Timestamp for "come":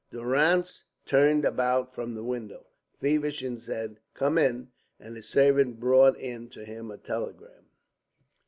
4.15-4.39